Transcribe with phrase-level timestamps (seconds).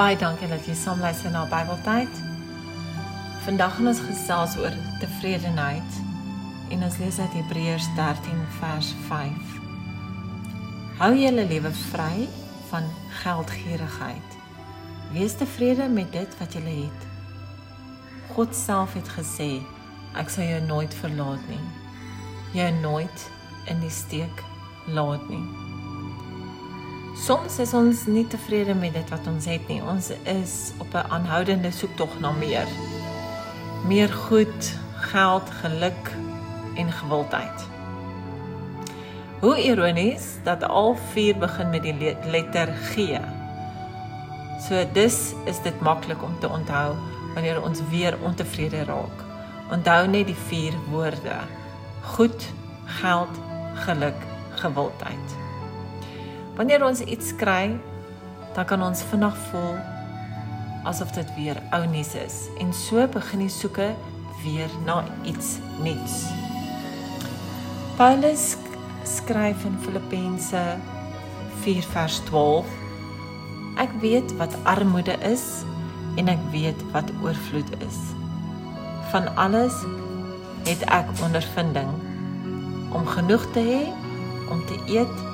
[0.00, 2.20] Baie dankie dat jy saam luister na Bybeltyd.
[3.44, 4.72] Vandag gaan ons gesels oor
[5.02, 5.98] tevredenheid
[6.72, 9.52] en ons lees uit Hebreërs 13 vers 5.
[11.02, 12.24] Hou julle lewe vry
[12.70, 12.88] van
[13.20, 14.40] geldgierigheid.
[15.12, 17.08] Wees tevrede met dit wat jy het.
[18.32, 19.58] God self het gesê,
[20.16, 21.64] ek sal jou nooit verlaat nie.
[22.56, 23.32] Jou nooit
[23.68, 24.46] in die steek
[24.88, 25.69] laat nie.
[27.20, 29.82] Soms is ons nie tevrede met dit wat ons het nie.
[29.84, 32.68] Ons is op 'n aanhoudende soektog na meer.
[33.84, 34.72] Meer goed,
[35.12, 36.12] geld, geluk
[36.76, 37.66] en gewildheid.
[39.40, 43.20] Hoe ironies dat al vier begin met die letter G.
[44.68, 46.96] So dis is dit maklik om te onthou
[47.34, 49.24] wanneer ons weer ontevrede raak.
[49.70, 51.36] Onthou net die vier woorde:
[52.02, 52.48] goed,
[52.84, 53.36] geld,
[53.74, 54.20] geluk,
[54.54, 55.49] gewildheid.
[56.56, 57.78] Wanneer ons iets kry,
[58.54, 59.78] dan kan ons vinnig voel
[60.88, 63.90] asof dit weer ou nuus is en so begin die soeke
[64.44, 66.22] weer na iets nuuts.
[67.98, 68.54] Paulus
[69.04, 70.62] skryf in Filippense
[71.64, 72.78] 4 vers 12
[73.80, 75.44] Ek weet wat armoede is
[76.20, 77.98] en ek weet wat oorvloed is.
[79.12, 79.76] Van alles
[80.66, 81.88] het ek ondervinding
[82.96, 83.82] om genoeg te hê
[84.52, 85.29] om te eet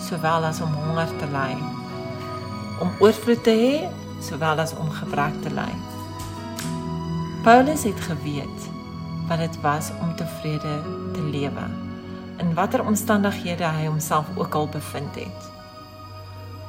[0.00, 1.56] sowel as om honger te ly.
[2.82, 3.74] Om oorvloed te hê
[4.22, 5.70] sowel as om gebrek te ly.
[7.42, 8.70] Paulus het geweet
[9.28, 10.80] wat dit was om tevrede
[11.12, 11.66] te lewe
[12.38, 15.50] in watter omstandighede hy homself ook al bevind het.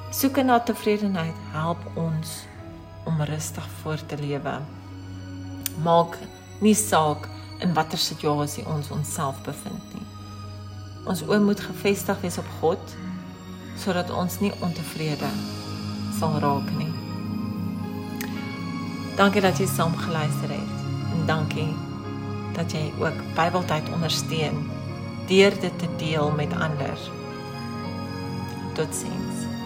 [0.09, 2.43] Soeke na tevredenheid help ons
[3.05, 4.55] om rustig voort te lewe.
[5.85, 6.17] Maak
[6.59, 7.27] nie saak
[7.61, 10.07] in watter situasie ons onsself bevind nie.
[11.09, 12.97] Ons oë moet gefestig wees op God
[13.79, 15.29] sodat ons nie ontevrede
[16.19, 16.91] sal raak nie.
[19.19, 20.75] Dankie dat jy saam geluister het.
[21.11, 21.69] En dankie
[22.55, 24.67] dat jy ook Bybeltyd ondersteun
[25.27, 26.97] deur dit te deel met ander.
[28.73, 29.58] Totsiens.